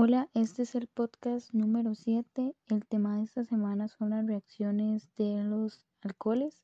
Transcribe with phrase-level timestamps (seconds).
[0.00, 2.54] Hola, este es el podcast número 7.
[2.68, 6.62] El tema de esta semana son las reacciones de los alcoholes.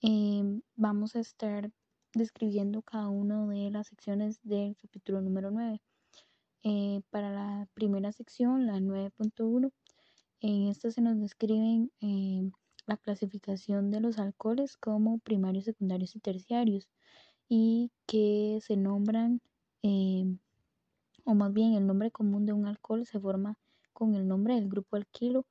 [0.00, 1.70] Em, vamos a estar
[2.14, 5.80] describiendo cada una de las secciones del capítulo número 9.
[6.64, 9.72] Eh, para la primera sección, la 9.1,
[10.40, 12.50] en esta se nos describen em,
[12.86, 16.88] la clasificación de los alcoholes como primarios, secundarios y terciarios
[17.48, 19.40] y que se nombran
[19.82, 20.40] em,
[21.24, 23.56] o más bien el nombre común de un alcohol se forma
[23.92, 25.46] con el nombre del grupo alquilo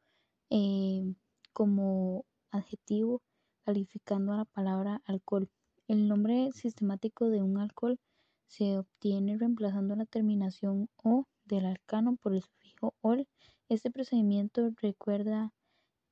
[0.50, 1.14] eh,
[1.54, 3.22] como adjetivo
[3.64, 5.50] calificando a la palabra alcohol.
[5.88, 8.00] El nombre sistemático de un alcohol
[8.48, 13.28] se obtiene reemplazando la terminación o del alcano por el sufijo ol.
[13.70, 15.52] Este procedimiento recuerda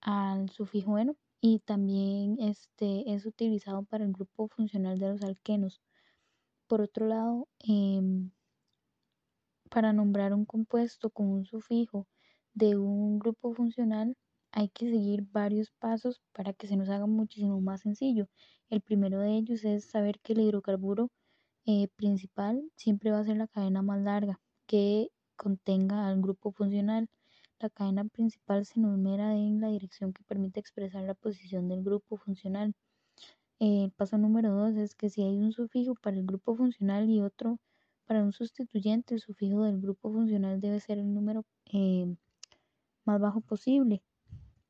[0.02, 5.82] al sufijo eno y también este es utilizado para el grupo funcional de los alquenos.
[6.68, 8.32] Por otro lado, em,
[9.72, 12.06] para nombrar un compuesto con un sufijo
[12.54, 14.16] de un grupo funcional
[14.52, 18.28] hay que seguir varios pasos para que se nos haga muchísimo más sencillo.
[18.70, 21.10] El primero de ellos es saber que el hidrocarburo
[21.66, 27.08] eh, principal siempre va a ser la cadena más larga que contenga al grupo funcional.
[27.60, 32.18] La cadena principal se numera en la dirección que permite expresar la posición del grupo
[32.18, 32.74] funcional.
[33.60, 37.22] el paso número dos es que si hay un sufijo para el grupo funcional y
[37.22, 37.60] otro
[38.12, 42.14] para un sustituyente, el sufijo del grupo funcional debe ser el número eh,
[43.06, 44.04] más bajo posible.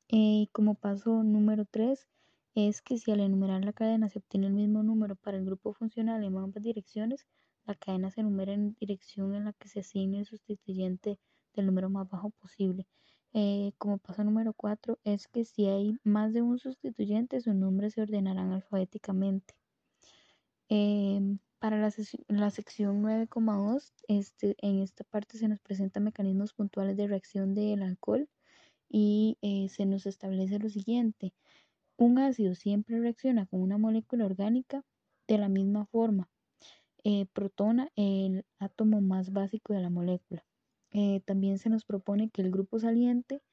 [0.10, 2.08] Eh, como paso número 3
[2.54, 5.74] es que si al enumerar la cadena se obtiene el mismo número para el grupo
[5.74, 7.26] funcional en ambas direcciones,
[7.66, 11.18] la cadena se enumera en dirección en la que se asigne el sustituyente
[11.56, 12.86] del número más bajo posible.
[13.34, 17.96] Eh, como paso número 4 es que si hay más de un sustituyente, sus nombres
[17.96, 19.56] se ordenarán alfabéticamente.
[21.62, 21.94] Para la,
[22.28, 27.84] la sección 9,2, este, en esta parte se nos presentan mecanismos puntuales de reacción del
[27.84, 28.28] alcohol
[28.90, 31.36] y eh, se nos establece lo siguiente.
[31.98, 34.84] Un ácido siempre reacciona con una molécula orgánica
[35.28, 36.32] de la misma forma.
[37.04, 40.44] Eh, protona el átomo más básico de la molécula.
[40.90, 43.44] Eh, también se nos propone que el grupo saliente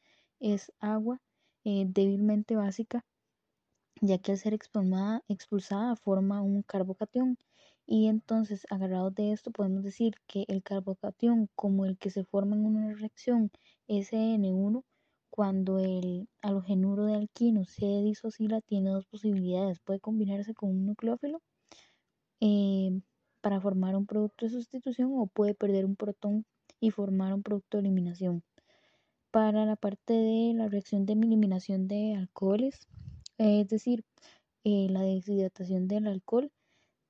[0.40, 1.20] es agua
[1.62, 3.04] débilmente básica,
[4.00, 7.36] ya que al ser expulsada, expulsada forma un carbocatión
[7.90, 12.54] y entonces, agarrados de esto, podemos decir que el carbocatión, como el que se forma
[12.54, 13.50] en una reacción
[13.88, 14.84] SN1,
[15.30, 19.80] cuando el halogenuro de alquino se disocila, tiene dos posibilidades.
[19.80, 21.40] Puede combinarse con un nucleófilo
[22.40, 23.00] eh,
[23.40, 26.44] para formar un producto de sustitución o puede perder un protón
[26.80, 28.42] y formar un producto de eliminación.
[29.30, 32.86] Para la parte de la reacción de eliminación de alcoholes,
[33.38, 34.04] es decir,
[34.64, 36.52] eh, la deshidratación del alcohol,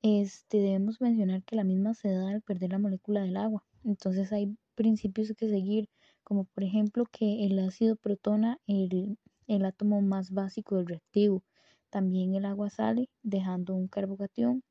[0.03, 3.65] este, debemos mencionar que la misma se da al perder la molécula del agua.
[3.85, 5.89] Entonces hay principios que seguir,
[6.25, 11.43] como por ejemplo que el ácido protona el, el átomo más básico del reactivo.
[11.91, 14.63] También el agua sale dejando un carbocatión.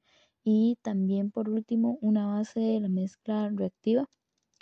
[0.44, 4.06] Y también por último una base de la mezcla reactiva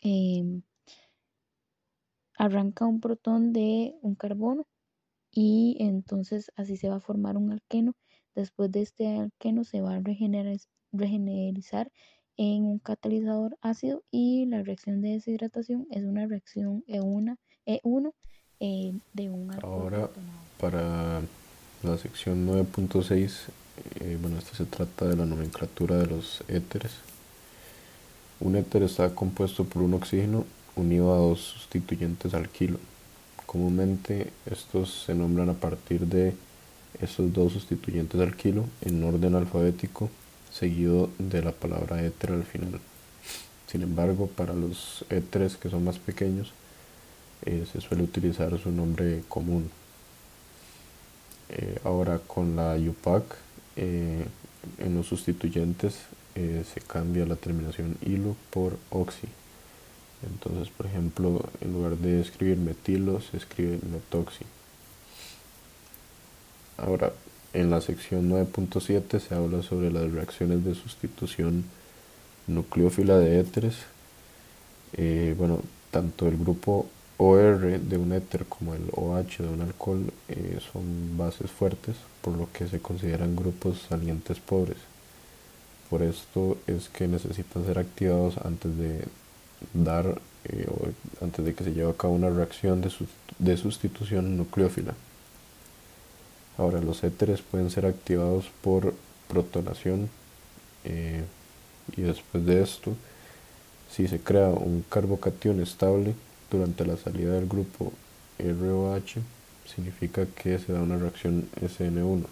[0.01, 0.63] em,
[2.37, 4.65] arranca un protón de un carbono
[5.31, 7.93] y entonces así se va a formar un alqueno
[8.35, 10.01] Después de este alqueno se va a
[10.91, 11.91] regenerizar
[12.37, 18.13] en un catalizador ácido y la reacción de deshidratación es una reacción E1, E1
[18.59, 19.53] eh, de un.
[19.63, 20.09] Ahora
[20.59, 21.21] para
[21.83, 23.47] la sección 9.6,
[24.01, 26.91] eh, bueno, esto se trata de la nomenclatura de los éteres.
[28.39, 32.79] Un éter está compuesto por un oxígeno unido a dos sustituyentes alquilo.
[33.45, 36.33] Comúnmente estos se nombran a partir de
[37.01, 40.09] estos dos sustituyentes del kilo en orden alfabético
[40.51, 42.79] seguido de la palabra éter al final.
[43.67, 46.53] Sin embargo, para los éteres que son más pequeños,
[47.45, 49.69] eh, se suele utilizar su nombre común.
[51.49, 53.23] Eh, ahora con la UPAC,
[53.75, 54.25] eh,
[54.79, 55.95] en los sustituyentes
[56.35, 59.27] se cambia la terminación hilo por oxi.
[60.23, 64.43] Entonces, por ejemplo, en lugar de escribir metilo, se escribe metoxi.
[66.77, 67.13] Ahora,
[67.53, 71.63] en la sección 9.7 se habla sobre las reacciones de sustitución
[72.47, 73.75] nucleófila de éteres.
[74.93, 75.61] Eh, bueno,
[75.91, 76.87] tanto el grupo
[77.17, 82.35] OR de un éter como el OH de un alcohol eh, son bases fuertes, por
[82.37, 84.77] lo que se consideran grupos salientes pobres.
[85.89, 89.05] Por esto es que necesitan ser activados antes de
[89.73, 92.91] dar eh, o antes de que se lleve a cabo una reacción de,
[93.39, 94.93] de sustitución nucleófila.
[96.57, 98.93] Ahora, los éteres pueden ser activados por
[99.27, 100.09] protonación
[100.83, 101.23] eh,
[101.97, 102.93] y después de esto,
[103.91, 106.15] si se crea un carbocatión estable,
[106.49, 107.91] durante la salida del grupo
[108.39, 109.21] ROH
[109.65, 112.25] significa que se da una reacción SN1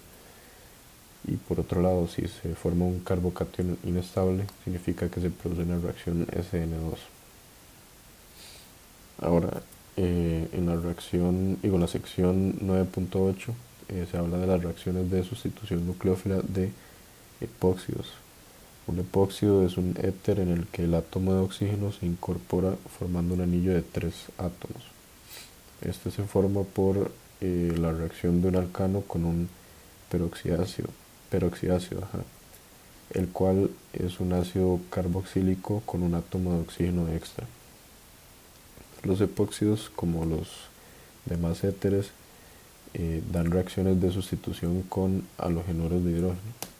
[1.26, 5.78] y por otro lado si se forma un carbocatión inestable significa que se produce una
[5.78, 6.96] reacción SN2
[9.20, 9.62] ahora
[9.96, 13.52] eh, en la reacción y con la sección 9.8
[13.88, 16.70] eh, se habla de las reacciones de sustitución nucleófila de
[17.40, 18.24] epóxidos
[18.86, 23.34] un epóxido es un éter en el que el átomo de oxígeno se incorpora formando
[23.34, 24.82] un anillo de tres átomos.
[25.80, 27.10] Este se forma por
[27.40, 29.48] eh, la reacción de un alcano con un
[30.10, 30.88] peroxidácido,
[33.10, 37.46] el cual es un ácido carboxílico con un átomo de oxígeno extra.
[39.02, 40.48] Los epóxidos, como los
[41.24, 42.10] demás éteres,
[42.94, 46.74] eh, dan reacciones de sustitución con halogenuros de hidrógeno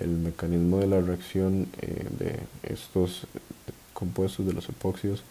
[0.00, 3.26] el mecanismo de la reacción eh, de estos
[3.92, 5.22] compuestos de los epóxidos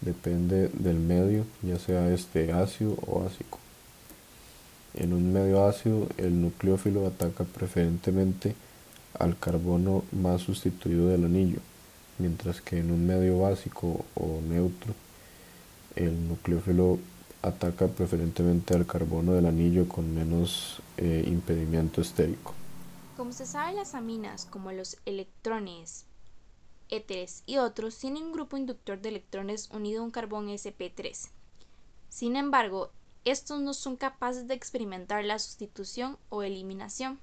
[0.00, 3.58] depende del medio, ya sea este ácido o ácido.
[4.94, 8.54] En un medio ácido, el nucleófilo ataca preferentemente
[9.18, 11.60] al carbono más sustituido del anillo,
[12.18, 14.94] mientras que en un medio básico o neutro,
[15.96, 16.98] el nucleófilo
[17.42, 22.54] ataca preferentemente al carbono del anillo con menos eh, impedimento estérico.
[23.16, 26.04] Como se sabe, las aminas, como los electrones,
[26.88, 31.28] éteres y otros, tienen un grupo inductor de electrones unido a un carbón sp3.
[32.08, 32.90] Sin embargo,
[33.24, 37.18] estos no son capaces de experimentar la sustitución o eliminación.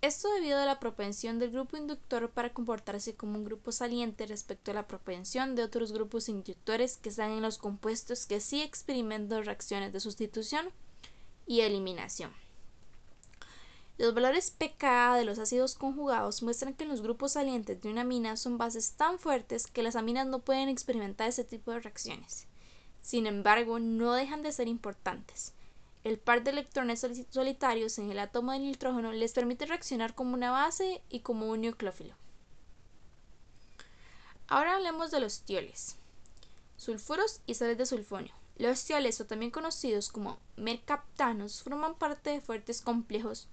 [0.00, 4.70] Esto debido a la propensión del grupo inductor para comportarse como un grupo saliente respecto
[4.70, 9.44] a la propensión de otros grupos inductores que están en los compuestos que sí experimentan
[9.44, 10.68] reacciones de sustitución
[11.46, 12.32] y eliminación.
[13.96, 18.36] Los valores pKa de los ácidos conjugados muestran que los grupos salientes de una amina
[18.36, 22.46] son bases tan fuertes que las aminas no pueden experimentar ese tipo de reacciones.
[23.02, 25.54] Sin embargo, no dejan de ser importantes.
[26.04, 30.50] El par de electrones solitarios en el átomo de nitrógeno les permite reaccionar como una
[30.50, 32.14] base y como un nucleófilo.
[34.46, 35.96] Ahora hablemos de los tioles,
[36.76, 38.32] sulfuros y sales de sulfonio.
[38.56, 43.46] Los tioles, o también conocidos como mercaptanos, forman parte de fuertes complejos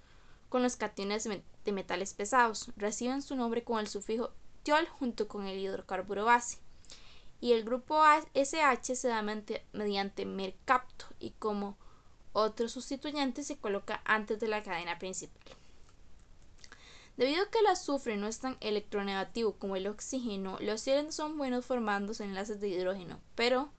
[0.48, 1.28] con los cationes
[1.64, 2.70] de metales pesados.
[2.76, 4.32] Reciben su nombre con el sufijo
[4.62, 6.58] tiol junto con el hidrocarburo base.
[7.40, 8.02] Y el grupo
[8.34, 11.76] SH se da mediante mercapto y como
[12.36, 15.56] otro sustituyente se coloca antes de la cadena principal.
[17.16, 21.38] Debido a que el azufre no es tan electronegativo como el oxígeno, los tioles son
[21.38, 23.70] buenos formando enlaces de hidrógeno, pero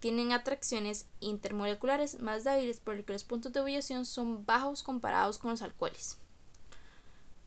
[0.00, 5.38] tienen atracciones intermoleculares más débiles por lo que los puntos de ebullición son bajos comparados
[5.38, 6.18] con los alcoholes.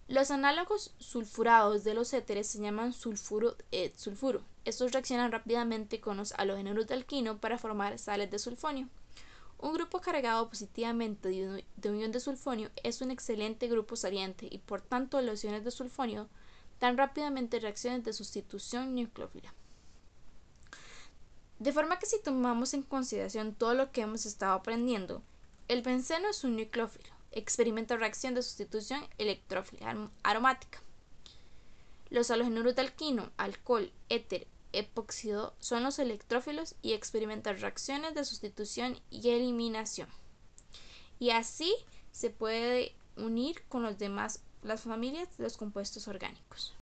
[0.07, 4.41] Los análogos sulfurados de los éteres se llaman sulfuro, eh, sulfuro.
[4.63, 8.87] Estos reaccionan rápidamente con los halogénuros de alquino para formar sales de sulfonio.
[9.65, 14.59] Un grupo cargado positivamente de un ion de sulfonio es un excelente grupo saliente y
[14.59, 16.29] por tanto los iones de sulfonio
[16.79, 19.51] dan rápidamente reacciones de sustitución nucleófila.
[21.57, 25.23] De forma que si tomamos en consideración todo lo que hemos estado aprendiendo,
[25.67, 30.79] el benceno es un nucleófilo, experimenta reacción de sustitución electrófila aromática.
[32.11, 34.45] Los halogenuros de alquino, alcohol, éter,
[34.79, 40.09] epóxido son los electrófilos y experimentan reacciones de sustitución y eliminación.
[41.19, 41.73] Y así
[42.11, 46.73] se puede unir con los demás las familias de los compuestos orgánicos.